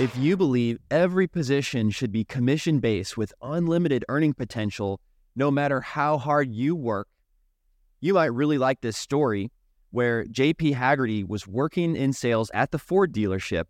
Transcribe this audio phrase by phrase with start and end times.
[0.00, 4.98] If you believe every position should be commission based with unlimited earning potential,
[5.36, 7.06] no matter how hard you work,
[8.00, 9.52] you might really like this story
[9.90, 13.64] where JP Haggarty was working in sales at the Ford dealership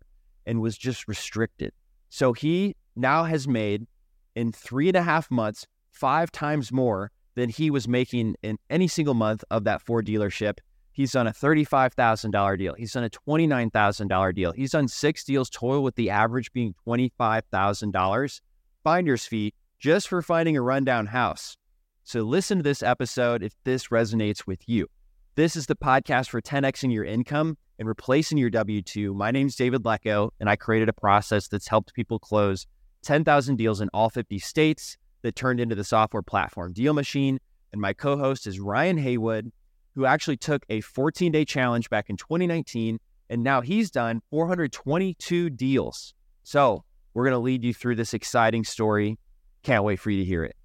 [0.45, 1.73] and was just restricted.
[2.07, 3.85] So he now has made
[4.33, 8.87] in three and a half months five times more than he was making in any
[8.87, 10.59] single month of that Ford dealership.
[10.93, 12.73] He's done a $35,000 deal.
[12.73, 14.51] He's done a $29,000 deal.
[14.51, 18.41] He's done six deals total with the average being $25,000
[18.83, 21.57] finder's fee just for finding a rundown house.
[22.03, 24.87] So listen to this episode if this resonates with you.
[25.35, 29.13] This is the podcast for 10xing your income and replacing your W 2.
[29.13, 32.67] My name is David Lecko, and I created a process that's helped people close
[33.03, 37.39] 10,000 deals in all 50 states that turned into the software platform Deal Machine.
[37.71, 39.51] And my co host is Ryan Haywood,
[39.95, 42.99] who actually took a 14 day challenge back in 2019.
[43.29, 46.13] And now he's done 422 deals.
[46.43, 49.17] So we're going to lead you through this exciting story.
[49.63, 50.55] Can't wait for you to hear it.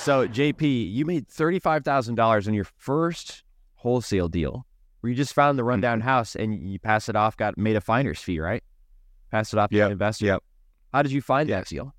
[0.00, 3.42] So, JP, you made $35,000 on your first
[3.76, 4.66] wholesale deal
[5.00, 6.08] where you just found the rundown Mm-hmm.
[6.08, 8.62] house and you pass it off, got made a finder's fee, right?
[9.30, 10.26] Pass it off to Yep, an investor.
[10.26, 10.42] yep.
[10.92, 11.94] How did you find that deal?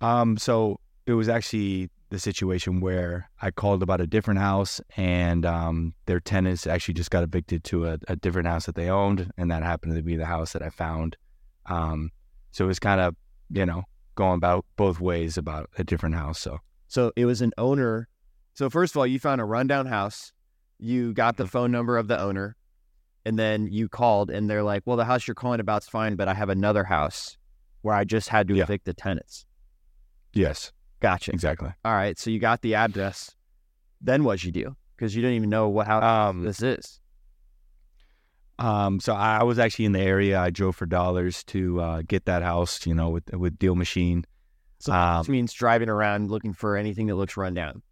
[0.00, 5.46] Um, so it was actually the situation where I called about a different house and
[5.46, 9.30] um, their tenants actually just got evicted to a, a different house that they owned,
[9.38, 11.16] and that happened to be the house that I found.
[11.66, 12.10] Um,
[12.50, 13.14] so it was kind of,
[13.50, 13.84] you know,
[14.16, 16.40] going about both ways about a different house.
[16.40, 18.08] So So it was an owner.
[18.54, 20.32] So first of all, you found a rundown house.
[20.78, 21.42] You got Mm-hmm.
[21.44, 22.56] the phone number of the owner,
[23.24, 26.26] and then you called, and they're like, "Well, the house you're calling about's fine, but
[26.26, 27.36] I have another house
[27.82, 28.64] where I just had to Yeah.
[28.64, 29.46] evict the tenants."
[30.32, 31.32] yes, Gotcha.
[31.32, 31.70] exactly.
[31.84, 32.18] All right.
[32.18, 33.34] So you got the address.
[34.00, 34.76] Then what'd you do?
[34.96, 37.00] Because you didn't even know what house Um, this is.
[38.58, 40.38] Um, so I I was actually in the area.
[40.38, 44.24] I drove for dollars to uh, get that house, you know, with with Deal Machine.
[44.78, 47.82] So um, this means driving around looking for anything that looks run down.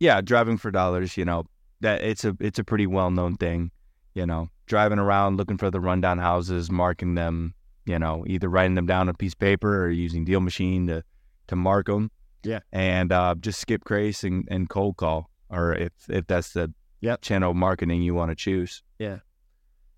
[0.00, 1.44] yeah, driving for dollars, you know,
[1.80, 3.70] that it's a it's a pretty well known thing,
[4.14, 7.54] you know, driving around looking for the rundown houses, marking them,
[7.84, 10.88] you know, either writing them down on a piece of paper or using Deal Machine
[10.88, 11.04] to
[11.46, 12.10] to mark them.
[12.46, 12.60] Yeah.
[12.72, 17.20] and uh, just skip trace and, and cold call, or if if that's the Yep.
[17.20, 18.82] channel of marketing you want to choose.
[18.98, 19.18] Yeah.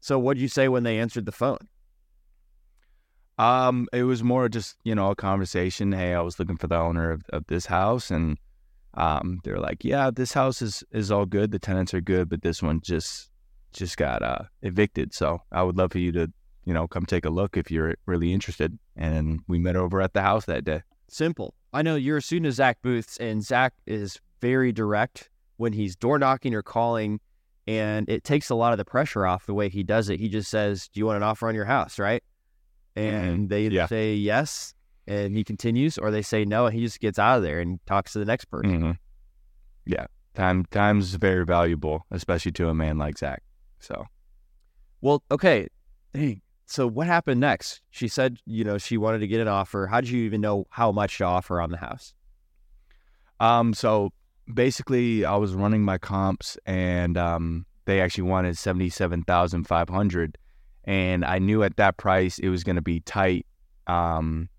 [0.00, 1.58] So what'd you say when they answered the phone?
[3.38, 5.92] Um, it was more just you know a conversation.
[5.92, 8.36] Hey, I was looking for the owner of, of this house, and
[8.94, 11.52] um, they're like, yeah, this house is is all good.
[11.52, 13.30] The tenants are good, but this one just
[13.72, 15.14] just got uh evicted.
[15.14, 16.32] So I would love for you to
[16.64, 18.76] you know come take a look if you're really interested.
[18.96, 20.82] And we met over at the house that day.
[21.08, 21.54] Simple.
[21.72, 25.96] I know you're a student of Zach Booth's, and Zach is very direct when he's
[25.96, 27.20] door knocking or calling,
[27.66, 30.18] and it takes a lot of the pressure off the way he does it.
[30.20, 32.22] He just says, "Do you want an offer on your house?" Right?
[32.96, 33.86] And they Yeah.
[33.86, 34.74] say yes,
[35.06, 37.84] and he continues, or they say no, and he just gets out of there and
[37.86, 38.70] talks to the next person.
[38.80, 38.90] Mm-hmm.
[39.86, 43.42] Yeah, time time's very valuable, especially to a man like Zach.
[43.78, 44.06] So.
[45.00, 45.68] Well, okay.
[46.12, 46.40] Dang.
[46.70, 47.80] So what happened next?
[47.90, 49.86] She said, you know, she wanted to get an offer.
[49.86, 52.12] How did you even know how much to offer on the house?
[53.40, 54.10] Um, so
[54.52, 60.36] basically, I was running my comps, and um, they actually wanted seventy-seven thousand five hundred,
[60.84, 63.46] and I knew at that price it was going to be tight.
[63.86, 64.50] Um,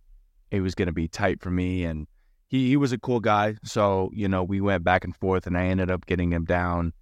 [0.49, 2.07] it was going to be tight for me, and
[2.47, 3.55] he he was a cool guy.
[3.63, 6.93] So you know, we went back and forth, and I ended up getting him down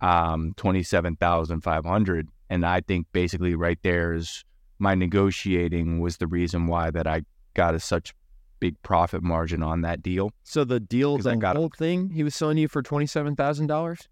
[0.00, 4.44] um twenty-seven thousand five hundred, and I think basically right there is
[4.78, 7.22] my negotiating was the reason why that I
[7.54, 8.14] got a such
[8.60, 10.30] big profit margin on that deal.
[10.42, 13.06] So the deal, 'Cause I the got- whole thing, he was selling you for twenty
[13.06, 14.08] seven thousand dollars.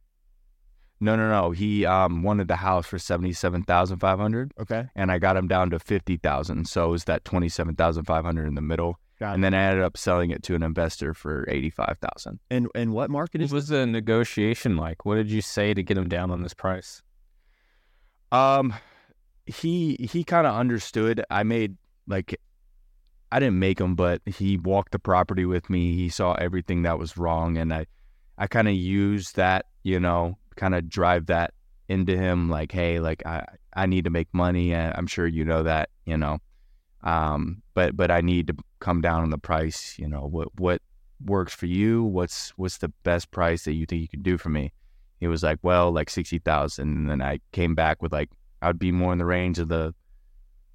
[1.00, 1.50] No, no, no.
[1.50, 5.36] He um wanted the house for seventy seven thousand five hundred, Okay, and I got
[5.36, 6.66] him down to fifty thousand.
[6.68, 9.52] So it was that twenty seven thousand five hundred in the middle, got and then
[9.54, 12.38] I ended up selling it to an investor for eighty five thousand.
[12.50, 15.04] And and what market What is was the negotiation like?
[15.04, 17.02] What did you say to get him down on this price?
[18.32, 18.72] Um,
[19.46, 21.24] he he kind of understood.
[21.30, 21.76] I made
[22.06, 22.38] like
[23.32, 25.94] I didn't make him, but he walked the property with me.
[25.94, 27.86] He saw everything that was wrong, and I
[28.38, 31.52] I kind of used that, you know, kind of drive that
[31.88, 32.48] into him.
[32.48, 34.72] Like, hey, like I I need to make money.
[34.72, 36.38] and I'm sure you know that, you know.
[37.02, 39.96] Um, but but I need to come down on the price.
[39.98, 40.82] You know what what
[41.24, 42.02] works for you?
[42.02, 44.72] What's what's the best price that you think you can do for me?
[45.20, 48.30] He was like, well, like sixty thousand, and then I came back with like
[48.64, 49.94] I'd be more in the range of the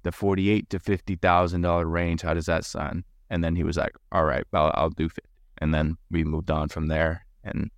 [0.02, 2.22] the forty eight to fifty thousand dollar range.
[2.22, 3.04] How does that sound?
[3.28, 5.22] And then he was like, all right, I'll, I'll do 50.
[5.58, 7.24] And then we moved on from there.
[7.44, 7.70] And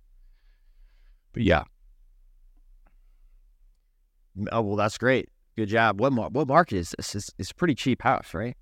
[1.31, 1.63] but yeah,
[4.51, 5.29] Oh well, that's great.
[5.55, 5.99] Good job.
[5.99, 7.15] What what market is this?
[7.15, 8.57] It's, it's a pretty cheap house, right?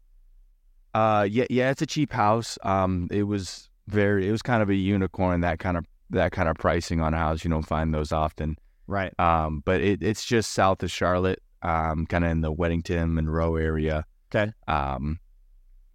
[0.93, 2.57] Uh, yeah, yeah, it's a cheap house.
[2.63, 6.49] Um, it was very, it was kind of a unicorn that kind of that kind
[6.49, 7.45] of pricing on a house.
[7.45, 8.57] You don't find those often.
[8.91, 9.17] Right.
[9.17, 13.55] Um, but it, it's just south of Charlotte, um, kind of in the Weddington Monroe
[13.55, 14.05] area.
[14.29, 14.51] Okay.
[14.67, 15.17] Um,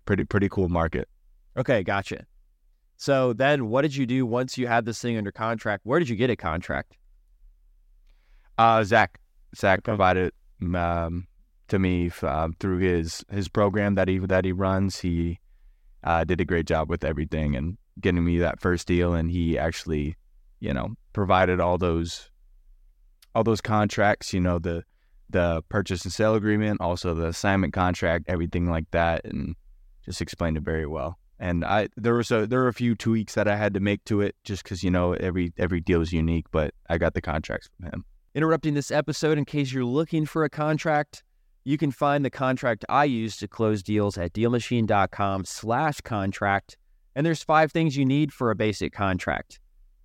[0.07, 1.07] pretty pretty cool market.
[1.59, 2.25] Okay, gotcha.
[2.97, 5.85] So then, what did you do once you had this thing under contract?
[5.85, 6.97] Where did you get a contract?
[8.57, 9.21] Uh, Zach
[9.55, 10.33] Zach provided
[10.75, 11.27] um,
[11.69, 14.99] to me uh, through his his program that he that he runs.
[14.99, 15.39] He
[16.03, 19.59] uh, did a great job with everything and getting me that first deal, and he
[19.59, 20.17] actually,
[20.61, 22.31] you know, provided all those
[23.37, 24.33] all those contracts.
[24.33, 24.83] You know, the
[25.29, 29.55] the purchase and sale agreement, also the assignment contract, everything like that, and
[30.05, 31.19] just explained it very well.
[31.39, 34.03] And I there was a there were a few tweaks that I had to make
[34.07, 37.21] to it just because you know every every deal is unique, but I got the
[37.21, 38.05] contracts from him.
[38.35, 41.23] Interrupting this episode in case you're looking for a contract,
[41.65, 46.77] you can find the contract I use to close deals at dealmachine.com slash contract.
[47.15, 49.59] And there's five things you need for a basic contract.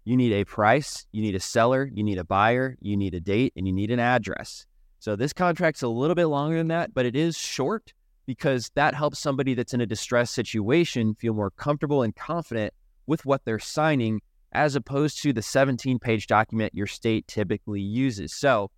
[0.03, 3.19] You need a price, you need a seller, you need a buyer, you need a
[3.19, 4.65] date, and you need an address.
[5.00, 7.94] So this contract's a little bit longer than that, but it is short
[8.25, 12.74] because that helps somebody that's in a distressed situation feel more comfortable and confident
[13.07, 14.21] with what they're signing
[14.51, 18.33] as opposed to the 17 page document your state typically uses.
[18.33, 18.69] So,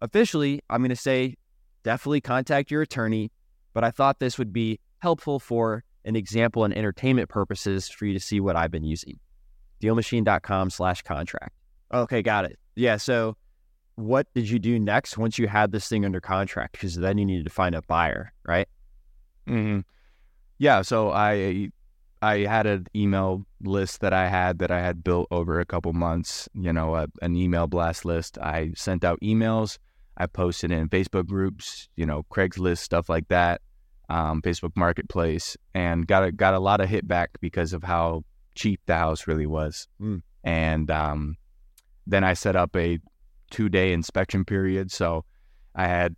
[0.00, 1.36] officially, I'm going to say
[1.82, 3.32] definitely contact your attorney,
[3.74, 8.14] but I thought this would be helpful for an example and entertainment purposes for you
[8.14, 9.18] to see what I've been using.
[9.80, 11.54] Dealmachine.com slash contract.
[11.92, 12.58] Okay, got it.
[12.74, 12.96] Yeah.
[12.96, 13.36] So,
[13.96, 16.72] what did you do next once you had this thing under contract?
[16.72, 18.68] Because then you needed to find a buyer, right?
[19.48, 19.80] Mm-hmm.
[20.58, 20.82] Yeah.
[20.82, 21.70] So I
[22.20, 25.92] I had an email list that I had that I had built over a couple
[25.92, 26.48] months.
[26.54, 28.38] You know, a, an email blast list.
[28.38, 29.78] I sent out emails.
[30.16, 31.88] I posted in Facebook groups.
[31.96, 33.62] You know, Craigslist stuff like that.
[34.10, 38.24] Um, Facebook Marketplace, and got a got a lot of hit back because of how
[38.58, 39.86] cheap the house really was.
[40.00, 40.22] Mm.
[40.42, 41.36] And um,
[42.06, 42.98] then I set up a
[43.50, 44.90] two day inspection period.
[44.90, 45.24] So
[45.74, 46.16] I had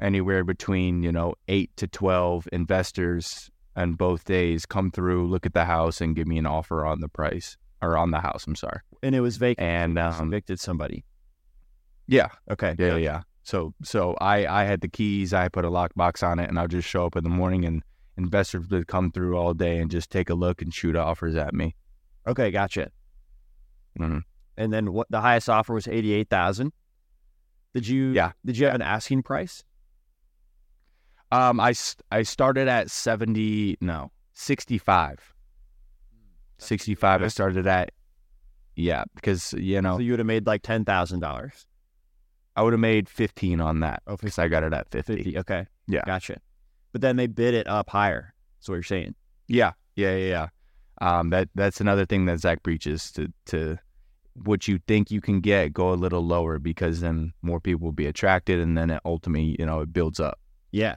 [0.00, 5.54] anywhere between, you know, eight to 12 investors on both days come through, look at
[5.54, 8.46] the house, and give me an offer on the price or on the house.
[8.46, 8.80] I'm sorry.
[9.02, 9.64] And it was vacant.
[9.66, 11.04] And um, evicted somebody.
[12.08, 12.74] yeah, Okay.
[12.78, 13.22] yeah, yeah.
[13.44, 15.32] So, so I, I had the keys.
[15.32, 17.82] I put a lockbox on it, and I'll just show up in the morning, and
[18.16, 21.54] investors would come through all day and just take a look and shoot offers at
[21.54, 21.74] me.
[22.26, 22.50] Okay.
[22.50, 22.90] Gotcha.
[23.98, 24.22] Mhm.
[24.56, 26.72] And then what the highest offer was 88,000.
[27.74, 28.32] Did you, Yeah.
[28.44, 29.64] did you have an asking price?
[31.32, 31.74] Um, I
[32.10, 35.34] I started at 70, no, 65.
[36.58, 37.90] 65 I started at.
[38.76, 41.66] Yeah, because, you know, So you would have made like $10,000.
[42.54, 45.16] I would have made 15 on that Oh, because I got it at 50.
[45.16, 45.38] 50.
[45.38, 45.66] Okay.
[45.86, 46.02] Yeah.
[46.06, 46.40] Gotcha.
[46.96, 48.32] But then they bid it up higher.
[48.56, 49.14] That's what you're saying.
[49.48, 50.48] Yeah, yeah, yeah, yeah.
[51.02, 53.76] Um, that that's another thing that Zach preaches to to
[54.32, 57.92] what you think you can get, go a little lower because then more people will
[57.92, 60.40] be attracted, and then it ultimately, you know, it builds up.
[60.70, 60.94] Yeah.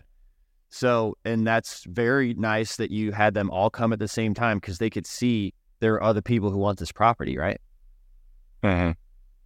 [0.69, 4.59] So, and that's very nice that you had them all come at the same time
[4.59, 7.59] because they could see there are other people who want this property, right?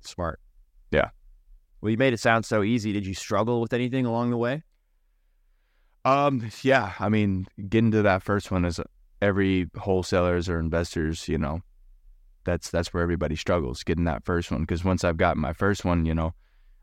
[0.02, 0.40] Smart.
[0.92, 1.10] Yeah.
[1.82, 2.94] Well, you made it sound so easy.
[2.94, 4.62] Did you struggle with anything along the way?
[6.06, 8.80] Um, yeah, I mean, getting to that first one is
[9.22, 11.62] every wholesalers or investors, you know,
[12.44, 15.86] that's that's where everybody struggles getting that first one because once I've gotten my first
[15.86, 16.34] one, you know,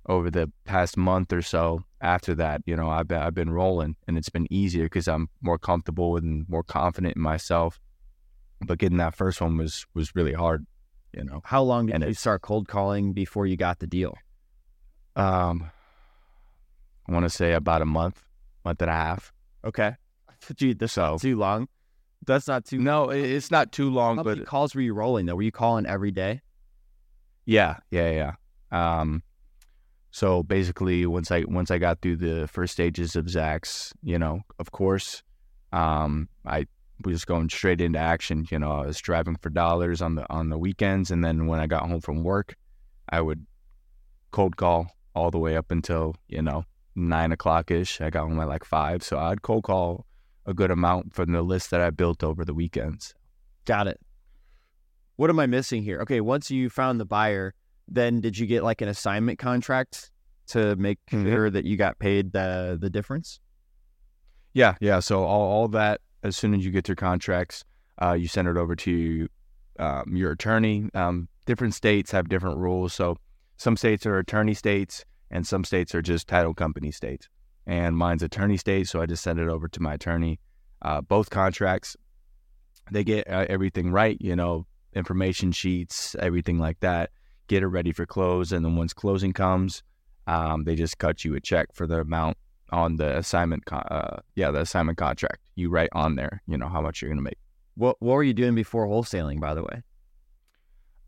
[0.06, 3.96] over the past month or so after that, you know, I've been, I've been rolling
[4.08, 7.78] and it's been easier because I'm more comfortable and more confident in myself.
[8.62, 10.66] But getting that first one was was really hard,
[11.12, 11.42] you know.
[11.44, 14.16] How long did And you start cold calling before you got the deal?
[15.16, 15.70] Um,
[17.06, 18.22] I want to say about a month,
[18.64, 19.32] month and a half.
[19.64, 19.94] Okay.
[20.56, 21.68] Gee, this So too long.
[22.26, 22.78] That's not too.
[22.78, 25.36] no, it- it's not too long, How but many calls were you rolling though?
[25.36, 26.40] Were you calling every day?
[27.46, 28.32] Yeah, yeah, yeah.
[29.00, 29.22] Um,
[30.10, 34.40] so basically, once I once I got through the first stages of Zach's, you know,
[34.58, 35.22] of course,
[35.72, 36.66] um, I
[37.04, 38.46] was going straight into action.
[38.50, 41.60] You know, I was driving for dollars on the on the weekends, and then when
[41.60, 42.56] I got home from work,
[43.08, 43.46] I would
[44.30, 48.00] cold call all the way up until you know nine o'clock ish.
[48.00, 50.06] I got home at like five, so I'd cold call
[50.46, 53.14] a good amount from the list that I built over the weekends.
[53.64, 54.00] Got it.
[55.16, 56.00] What am I missing here?
[56.00, 57.54] Okay, once you found the buyer,
[57.86, 60.10] then did you get like an assignment contract
[60.48, 61.24] to make Mhm.
[61.30, 63.40] sure that you got paid the the difference?
[64.54, 65.00] Yeah, yeah.
[65.00, 67.64] So all, all that as soon as you get your contracts,
[68.02, 69.28] uh, you send it over to
[69.78, 70.88] um, your attorney.
[70.94, 72.92] Um, different states have different rules.
[72.92, 73.16] So
[73.56, 77.28] some states are attorney states, and some states are just title company states.
[77.66, 78.88] and mine's attorney state.
[78.88, 80.40] So I just send it over to my attorney.
[80.82, 81.96] Uh, both contracts,
[82.90, 87.10] they get uh, everything right, you know, information sheets, everything like that.
[87.48, 89.82] Get it ready for close, and then once closing comes,
[90.26, 92.36] um, they just cut you a check for the amount
[92.70, 93.64] on the assignment.
[93.66, 95.40] Con- uh, yeah, the assignment contract.
[95.56, 97.38] You write on there, you know, how much you're gonna make.
[97.74, 99.82] What What were you doing before wholesaling, by the way?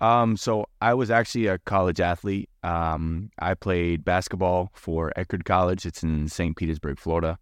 [0.03, 2.51] Um, so I was actually a college athlete.
[2.65, 5.87] Um, I played basketball for Eckerd College.
[5.87, 6.57] It's in St.
[6.57, 7.39] Petersburg, Florida.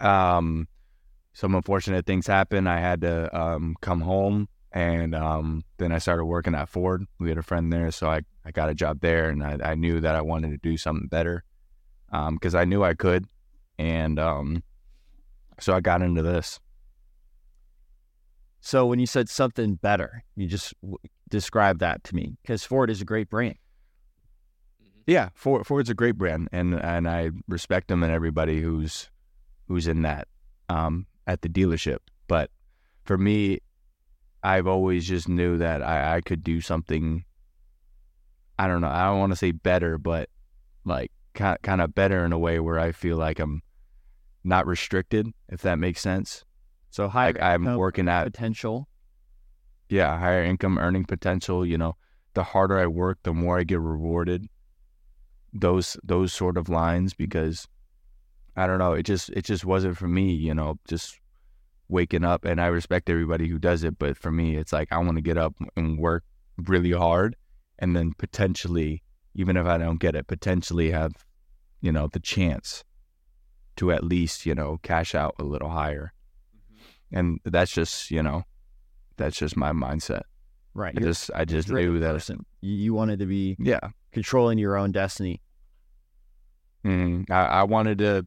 [0.00, 0.68] Um,
[1.34, 2.66] some unfortunate things happened.
[2.66, 7.04] I had to um, come home, and um, then I started working at Ford.
[7.20, 9.74] We had a friend there, so I, I got a job there, and I, I
[9.74, 11.44] knew that I wanted to do something better
[12.10, 13.26] because I knew I could,
[13.78, 14.62] and um,
[15.60, 16.58] so I got into this.
[18.60, 20.74] So when you said something better, you just
[21.28, 23.56] describe that to me because Ford is a great brand.
[25.06, 29.08] Yeah, Ford, Ford's a great brand, and and I respect them and everybody who's
[29.66, 30.28] who's in that
[30.68, 31.98] um, at the dealership.
[32.26, 32.50] But
[33.04, 33.60] for me,
[34.42, 37.24] I've always just knew that I, I could do something.
[38.58, 38.88] I don't know.
[38.88, 40.28] I don't want to say better, but
[40.84, 43.62] like kind kind of better in a way where I feel like I'm
[44.44, 46.44] not restricted, if that makes sense.
[46.90, 48.88] So higher Like I'm working at potential.
[49.88, 51.64] Yeah higher income earning potential.
[51.64, 51.96] You know,
[52.34, 54.46] the harder I work, the more I get rewarded.
[55.52, 57.66] Those those sort of lines because
[58.56, 58.92] I don't know.
[58.92, 60.32] It just it just wasn't for me.
[60.32, 61.18] You know, just
[61.88, 64.98] waking up and I respect everybody who does it, but for me, it's like I
[64.98, 66.24] want to get up and work
[66.58, 67.34] really hard,
[67.78, 69.02] and then potentially,
[69.34, 71.12] even if I don't get it, potentially have
[71.80, 72.84] you know the chance
[73.76, 76.12] to at least you know cash out a little higher,
[76.54, 77.18] mm-hmm.
[77.18, 78.44] and that's just you know
[79.18, 80.22] that's just my mindset.
[80.74, 80.94] Right.
[80.96, 82.46] I You're just I just knew that person.
[82.60, 83.80] You, you wanted to be yeah.
[84.12, 85.40] controlling your own destiny.
[86.84, 88.26] Mm, I, I wanted to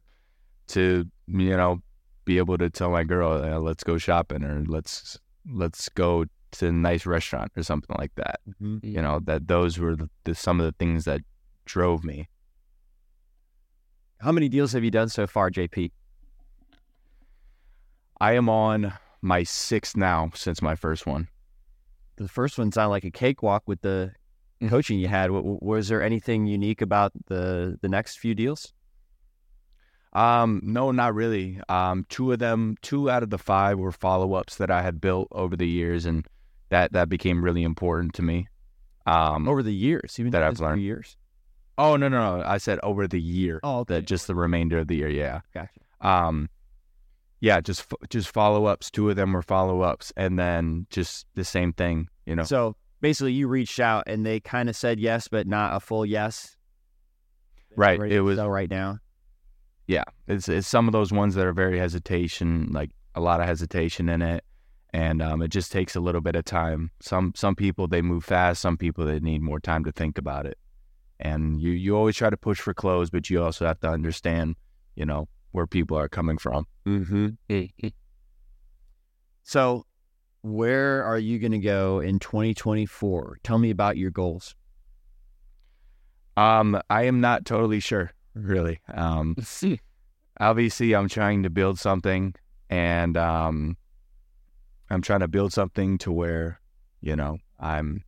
[0.68, 1.80] to you know
[2.24, 5.18] be able to tell my girl uh, let's go shopping or let's
[5.50, 8.40] let's go to a nice restaurant or something like that.
[8.60, 11.20] You know that those were the, the, some of the things that
[11.64, 12.28] drove me.
[14.20, 15.90] How many deals have you done so far, JP?
[18.20, 18.92] I am on
[19.22, 21.28] my sixth now since my first one.
[22.16, 24.12] The first one sounded like a cakewalk with the
[24.60, 24.68] Mm.
[24.68, 25.30] coaching you had.
[25.32, 28.72] Was there anything unique about the the next few deals?
[30.12, 31.58] Um, no, not really.
[31.68, 35.00] Um, two of them, two out of the five were follow ups that I had
[35.00, 36.26] built over the years, and
[36.68, 38.46] that that became really important to me.
[39.06, 40.82] Um, Over the years, even That I've learned.
[40.82, 41.16] years.
[41.78, 42.44] oh no, no, no!
[42.46, 43.58] I said over the year.
[43.64, 43.94] Oh, okay.
[43.94, 45.08] that just the remainder of the year.
[45.08, 45.40] Yeah.
[45.54, 45.70] Gotcha.
[46.00, 46.48] Um,
[47.42, 48.90] yeah, just just follow ups.
[48.90, 52.08] Two of them were follow ups, and then just the same thing.
[52.24, 55.74] You know, So basically, you reached out and they kind of said yes, but not
[55.76, 56.56] a full yes.
[57.76, 58.98] Right, it was- right now.
[59.86, 63.46] yeah, it's it's some of those ones that are very hesitation, like a lot of
[63.46, 64.44] hesitation in it,
[64.92, 66.90] and um, it just takes a little bit of time.
[67.00, 68.60] Some some people they move fast.
[68.60, 70.58] Some people they need more time to think about it.
[71.18, 74.54] And you you always try to push for close, but you also have to understand,
[74.94, 76.66] you know, where people are coming from.
[76.86, 77.28] Mm-hmm.
[79.44, 79.86] So,
[80.42, 83.38] where are you going to go in 2024?
[83.42, 84.54] Tell me about your goals.
[86.36, 88.80] Um, I am not totally sure, really.
[88.92, 89.36] Um,
[90.40, 92.34] obviously I'm trying to build something
[92.68, 93.76] and um
[94.90, 96.60] I'm trying to build something to where,
[97.00, 98.04] you know, I'm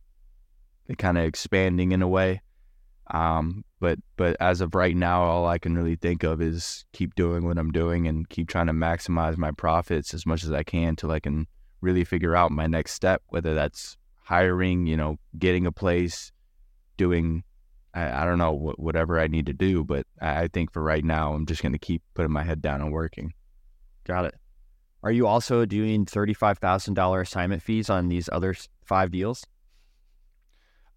[0.99, 2.41] kind of expanding in a way.
[3.11, 7.15] Um but but as of right now all I can really think of is keep
[7.15, 10.63] doing what I'm doing and keep trying to maximize my profits as much as I
[10.63, 11.47] can till I can
[11.81, 16.31] really figure out my next step whether that's hiring, you know, getting a place,
[16.97, 17.43] doing
[17.95, 20.83] I, I don't know wh- whatever I need to do, but I, I think for
[20.83, 23.33] right now, I'm just going to keep putting my head down and working.
[24.03, 24.35] Got it.
[25.01, 29.45] Are you also doing $35,000 assignment fees on these other five deals?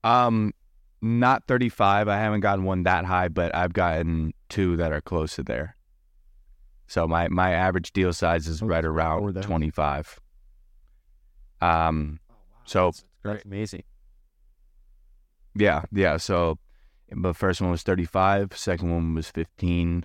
[0.03, 0.53] Um,
[1.00, 2.09] not 35.
[2.09, 5.76] I haven't gotten one that high, but I've gotten two that are close to there.
[6.87, 10.19] So my my average deal size is Oh, right around 25.
[11.61, 12.21] Um,
[12.64, 13.83] so That's amazing.
[15.55, 16.17] yeah, yeah.
[16.17, 16.59] So
[17.11, 18.57] the first one was 35.
[18.57, 20.05] Second one was 15.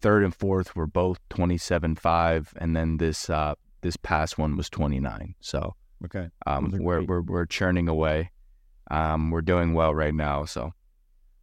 [0.00, 5.34] Third and fourth were both 27.5, and then this uh this past one was 29.
[5.40, 6.28] So Okay.
[6.46, 8.30] um, we're, we're we're churning away.
[8.90, 10.44] Um, we're doing well right now.
[10.44, 10.72] So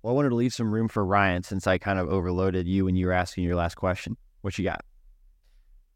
[0.01, 2.85] Well, I wanted to leave some room for Ryan since I kind of overloaded you
[2.85, 4.17] when you were asking your last question.
[4.41, 4.83] What you got?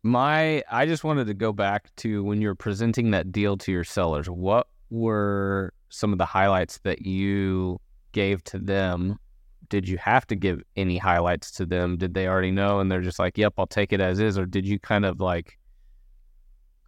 [0.02, 3.72] My, I just wanted to go back to when you were presenting that deal to
[3.72, 4.30] your sellers.
[4.30, 7.80] What were some of the highlights that you
[8.12, 9.20] gave to them
[9.70, 11.98] did you have to give any highlights to them?
[11.98, 14.46] Did they already know and they're just like, "Yep, I'll take it as is," or
[14.46, 15.58] did you kind of like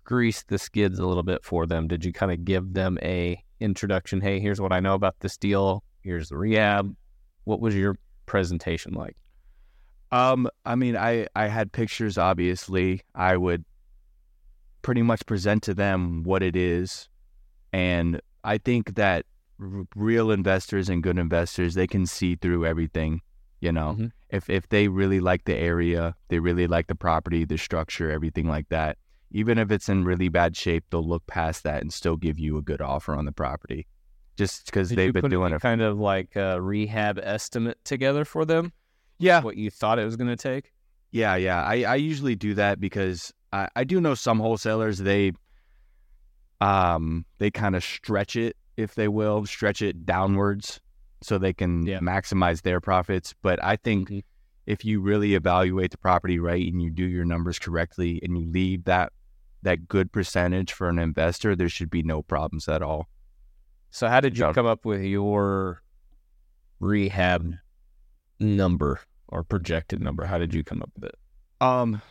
[0.04, 1.88] grease the skids a little bit for them?
[1.88, 4.20] Did you kind of give them a introduction?
[4.22, 5.84] Hey, here's what I know about this deal.
[6.02, 6.96] Here's the rehab.
[7.46, 9.16] What was your presentation like?
[10.12, 12.18] Um, I mean, I I had pictures.
[12.18, 13.64] Obviously, I would
[14.82, 17.08] pretty much present to them what it is,
[17.72, 19.26] and I think that
[19.62, 23.22] r- real investors and good investors they can see through everything.
[23.62, 24.12] You know, Mhm.
[24.30, 28.48] if if they really like the area, they really like the property, the structure, everything
[28.48, 28.98] like that.
[29.32, 32.58] Even if it's in really bad shape, they'll look past that and still give you
[32.58, 33.88] a good offer on the property,
[34.38, 35.62] just because they've been doing it.
[35.62, 38.74] kind of like a rehab estimate together for them?
[39.20, 40.74] Yeah, What you thought it was going to take?
[41.12, 41.64] Yeah, yeah.
[41.64, 45.34] I, I usually do that because I, I do know some wholesalers they
[46.60, 50.80] um they kind of stretch it, if they will, stretch it downwards
[51.22, 52.00] so they can Yeah.
[52.00, 53.34] maximize their profits.
[53.42, 54.24] But I think Mhm.
[54.66, 58.50] if you really evaluate the property right and you do your numbers correctly and you
[58.50, 59.12] leave that
[59.64, 63.08] that good percentage for an investor, there should be no problems at all.
[63.92, 65.82] So how did you come up with your
[66.80, 67.54] rehab
[68.40, 70.26] number or projected number?
[70.26, 71.16] How did you come up with it?
[71.60, 72.02] Um,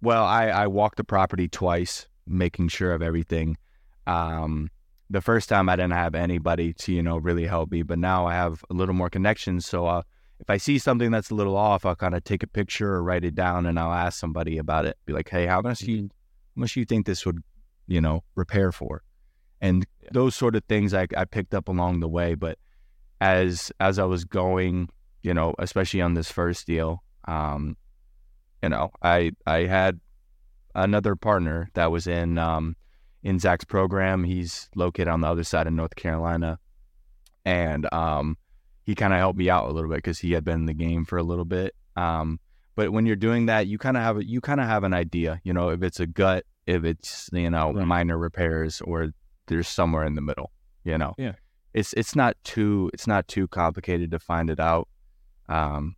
[0.00, 3.56] well, I, I walked the property twice, making sure of everything.
[4.06, 4.70] Um,
[5.10, 8.26] the first time I didn't have anybody to, you know, really help me, but now
[8.26, 9.66] I have a little more connections.
[9.66, 10.02] So uh,
[10.40, 13.02] if I see something that's a little off, I'll kind of take a picture or
[13.02, 14.96] write it down and I'll ask somebody about it.
[15.06, 16.10] Be like, hey, how much do you,
[16.56, 17.42] much do you think this would,
[17.86, 19.02] you know, repair for?
[19.60, 22.34] And those sort of things I, I picked up along the way.
[22.34, 22.58] But
[23.20, 24.88] as as I was going,
[25.22, 27.76] you know, especially on this first deal, um,
[28.62, 30.00] you know, I I had
[30.74, 32.76] another partner that was in um,
[33.22, 34.24] in Zach's program.
[34.24, 36.58] He's located on the other side of North Carolina,
[37.44, 38.36] and um,
[38.84, 40.74] he kind of helped me out a little bit because he had been in the
[40.74, 41.74] game for a little bit.
[41.96, 42.38] Um,
[42.74, 45.40] but when you're doing that, you kind of have you kind of have an idea,
[45.44, 47.86] you know, if it's a gut, if it's you know Right.
[47.86, 49.10] minor repairs, or
[49.46, 50.50] there's somewhere in the middle,
[50.84, 51.14] you know.
[51.18, 51.32] Yeah.
[51.72, 54.88] It's it's not too it's not too complicated to find it out.
[55.48, 55.96] Um,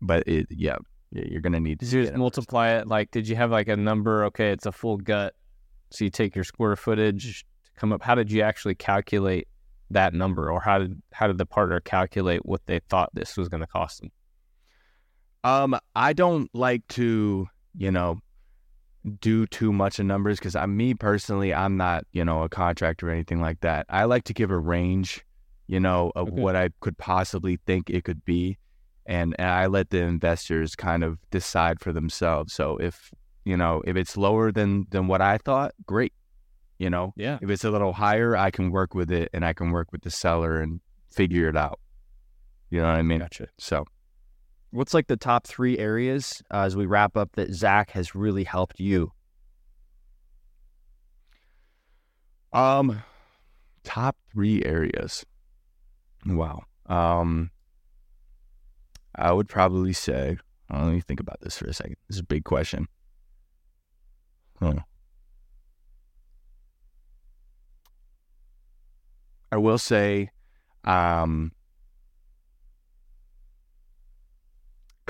[0.00, 0.76] but it yeah,
[1.10, 2.86] you're gonna need to just multiply it?
[2.88, 4.24] Like, did you have like a number?
[4.26, 5.34] Okay, it's a full gut.
[5.90, 8.02] So you take your square footage to come up.
[8.02, 9.46] How did you actually calculate
[9.90, 13.48] that number, or how did how did the partner calculate what they thought this was
[13.48, 14.10] going to cost them?
[15.44, 18.20] Um, I don't like to, you know,
[19.20, 23.08] do too much of numbers because I'm me personally, I'm not, you know, a contractor
[23.08, 23.86] or anything like that.
[23.88, 25.24] I like to give a range,
[25.66, 26.40] you know, of Okay.
[26.40, 28.58] what I could possibly think it could be,
[29.06, 32.52] and, and I let the investors kind of decide for themselves.
[32.52, 33.10] So if
[33.44, 36.12] you know if it's lower than than what I thought, great.
[36.78, 37.38] You know, Yeah.
[37.42, 40.02] if it's a little higher, I can work with it, and I can work with
[40.02, 41.78] the seller and figure it out.
[42.70, 43.18] You know what I mean?
[43.20, 43.48] Gotcha.
[43.58, 43.84] So.
[44.72, 48.44] What's like the top three areas uh, as we wrap up that Zach has really
[48.44, 49.12] helped you?
[52.54, 53.02] Um,
[53.84, 55.26] top three areas.
[56.24, 56.62] Wow.
[56.86, 57.50] Um,
[59.14, 60.38] I would probably say.
[60.72, 61.96] uh, let me think about this for a second.
[62.08, 62.88] This is a big question.
[64.58, 64.74] Huh.
[69.50, 70.30] I will say,
[70.84, 71.52] um,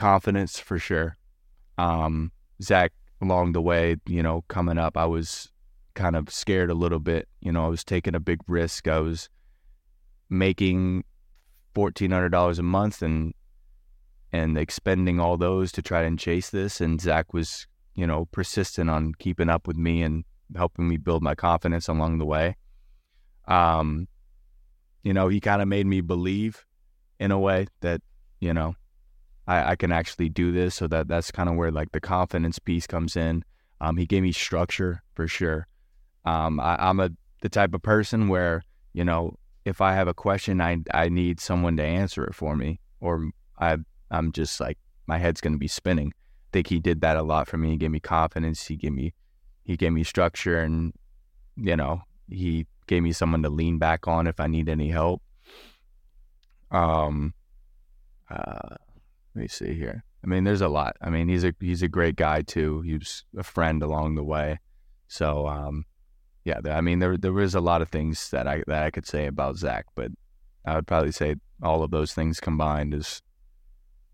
[0.03, 1.17] confidence for sure.
[1.79, 5.53] Um, Zach, along the way, you know, coming up, I was
[5.95, 7.29] kind of scared a little bit.
[7.41, 8.89] You know, I was taking a big risk.
[8.89, 9.29] I was
[10.29, 11.05] making
[11.73, 13.33] fourteen hundred dollars a month and
[14.33, 16.81] and expending all those to try and chase this.
[16.81, 20.25] And Zach was, you know, persistent on keeping up with me and
[20.57, 22.57] helping me build my confidence along the way.
[23.47, 24.09] Um,
[25.05, 26.65] you know, he kind of made me believe
[27.21, 28.01] in a way that,
[28.41, 28.75] you know,
[29.47, 30.75] I, I can actually do this.
[30.75, 33.45] So that that's kind of where like the confidence piece comes in.
[33.81, 35.67] Um, he gave me structure for sure.
[36.25, 40.15] Um, I, I'm a the type of person where you know if I have a
[40.15, 43.79] question, I I need someone to answer it for me, or I
[44.11, 46.13] I'm just like my head's gonna be spinning.
[46.15, 47.71] I think he did that a lot for me.
[47.71, 48.67] He gave me confidence.
[48.67, 49.15] He gave me
[49.65, 50.93] he gave me structure, and
[51.57, 55.23] you know he gave me someone to lean back on if I need any help.
[56.71, 57.35] Um,
[58.31, 58.77] uh,
[59.35, 60.05] let me see here.
[60.25, 60.97] I mean, there's a lot.
[61.01, 62.81] I mean, he's a he's a great guy too.
[62.83, 64.61] He was a friend along the way.
[65.09, 65.85] So, um,
[66.45, 66.61] yeah.
[66.71, 69.27] I mean, there there was a lot of things that I that I could say
[69.27, 70.13] about Zach, but
[70.65, 73.21] I would probably say all of those things combined is,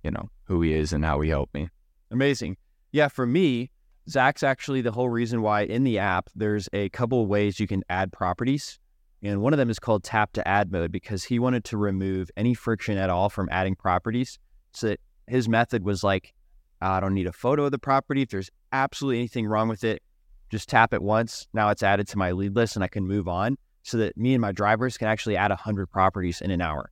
[0.03, 1.69] you know, who he is and how he helped me.
[2.11, 2.57] Amazing.
[2.91, 3.71] Yeah, for me,
[4.09, 7.83] Zach's actually the whole reason why in the app there's a couple ways you can
[7.91, 8.79] add properties.
[9.23, 12.31] And one of them is called tap to add mode because he wanted to remove
[12.37, 14.39] any friction at all from adding properties.
[14.73, 16.35] So that his method was like,
[16.81, 18.23] I don't need a photo of the property.
[18.23, 20.03] If there's absolutely anything wrong with it,
[20.51, 21.47] just tap it once.
[21.53, 24.35] Now it's added to my lead list and I can move on so that me
[24.35, 26.91] and my drivers can actually add 100 properties in an hour,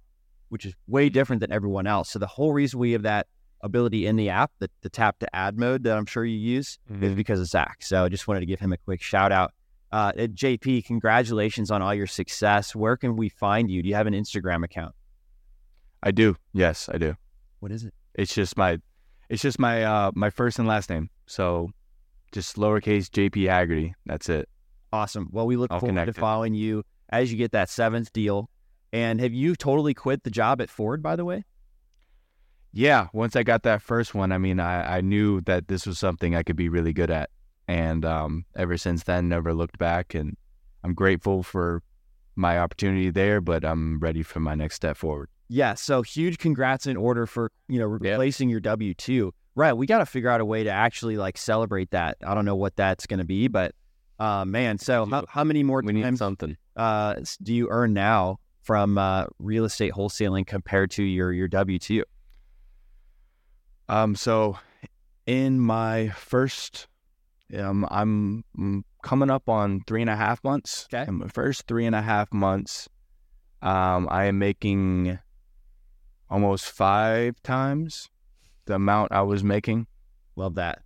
[0.48, 2.10] which is way different than everyone else.
[2.10, 3.26] So the whole reason we have that
[3.62, 6.78] ability in the app, the, the tap to add mode that I'm sure you use,
[6.90, 7.04] mm-hmm.
[7.04, 7.78] is because of Zach.
[7.82, 9.52] So I just wanted to give him a quick shout out.
[9.92, 12.74] Uh, JP, congratulations on all your success.
[12.74, 13.82] Where can we find you?
[13.82, 14.94] Do you have an Instagram account?
[16.02, 16.36] I do.
[16.52, 17.14] Yes, I do.
[17.60, 17.94] What is it?
[18.16, 18.78] It's just my,
[19.28, 21.10] it's just my uh my first and last name.
[21.26, 21.70] So,
[22.32, 23.94] just lowercase JP Haggarty.
[24.04, 24.48] That's it.
[24.92, 25.28] Awesome.
[25.32, 28.50] Well, we look I'll forward to following you as you get that seventh deal.
[28.92, 31.44] And have you totally quit the job at Ford, by the way?
[32.72, 33.08] Yeah.
[33.12, 36.34] Once I got that first one, I mean, I, I knew that this was something
[36.34, 37.30] I could be really good at.
[37.68, 40.14] And um, ever since then, never looked back.
[40.14, 40.36] And
[40.84, 41.82] I'm grateful for
[42.36, 45.28] my opportunity there, but I'm ready for my next step forward.
[45.48, 45.74] Yeah.
[45.74, 48.54] So huge congrats in order for, you know, replacing yep.
[48.54, 49.32] your W 2.
[49.54, 49.72] Right.
[49.72, 52.16] We got to figure out a way to actually like celebrate that.
[52.26, 53.74] I don't know what that's going to be, but
[54.18, 54.78] uh, man.
[54.78, 56.56] So how, how many more we times something.
[56.74, 61.78] Uh, do you earn now from uh, real estate wholesaling compared to your, your W
[61.78, 62.04] 2?
[63.88, 64.58] Um, so
[65.26, 66.88] in my first
[67.56, 68.44] um, I'm
[69.02, 70.88] coming up on three and a half months.
[70.92, 71.04] Okay.
[71.08, 72.88] In my first three and a half months,
[73.62, 75.18] um, I am making
[76.30, 78.08] almost five times
[78.66, 79.86] the amount I was making.
[80.34, 80.80] Love that.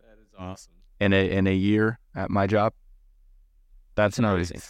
[0.00, 0.72] That is awesome.
[1.00, 2.72] In a in a year at my job.
[3.94, 4.60] That's amazing.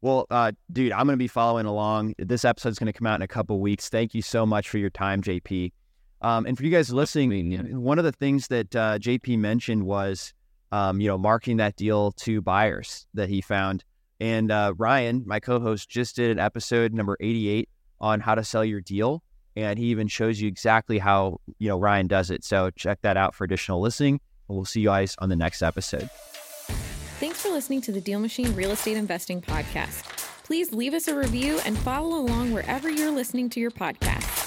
[0.00, 2.14] Well, uh, dude, I'm going to be following along.
[2.18, 3.88] This episode's going to come out in a couple weeks.
[3.88, 5.72] Thank you so much for your time, JP.
[6.20, 10.34] Um, and for you guys listening, one of the things that uh, JP mentioned was,
[10.72, 13.82] um, you know, marketing that deal to buyers that he found.
[14.20, 17.68] And uh, Ryan, my co-host, just did an episode number 88
[18.04, 19.22] on how to sell your deal,
[19.56, 22.44] and he even shows you exactly how you know Ryan does it.
[22.44, 25.62] So check that out for additional listening, and we'll see you guys on the next
[25.62, 26.10] episode.
[27.18, 30.04] Thanks for listening to the Deal Machine Real Estate Investing Podcast.
[30.44, 34.43] Please leave us a review and follow along wherever you're listening to your podcast.